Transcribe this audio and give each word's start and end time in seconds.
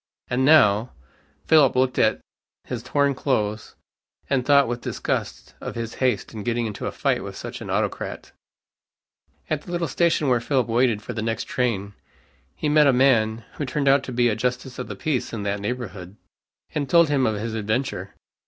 And, 0.31 0.43
now! 0.43 0.93
Philip 1.45 1.75
looked 1.75 1.99
at 1.99 2.21
his 2.63 2.81
torn 2.81 3.13
clothes, 3.13 3.75
and 4.31 4.43
thought 4.43 4.67
with 4.67 4.81
disgust 4.81 5.53
of 5.61 5.75
his 5.75 5.93
haste 6.01 6.33
in 6.33 6.41
getting 6.41 6.65
into 6.65 6.87
a 6.87 6.91
fight 6.91 7.23
with 7.23 7.35
such 7.35 7.61
an 7.61 7.69
autocrat. 7.69 8.31
At 9.47 9.61
the 9.61 9.71
little 9.71 9.87
station 9.87 10.27
where 10.27 10.41
Philip 10.41 10.65
waited 10.65 11.03
for 11.03 11.13
the 11.13 11.21
next 11.21 11.43
train, 11.43 11.93
he 12.55 12.67
met 12.67 12.87
a 12.87 12.91
man 12.93 13.45
who 13.57 13.65
turned 13.67 13.87
out 13.87 14.01
to 14.05 14.11
be 14.11 14.27
a 14.27 14.35
justice 14.35 14.79
of 14.79 14.87
the 14.87 14.95
peace 14.95 15.33
in 15.33 15.43
that 15.43 15.59
neighborhood, 15.59 16.15
and 16.73 16.89
told 16.89 17.09
him 17.09 17.25
his 17.25 17.53
adventure. 17.53 18.15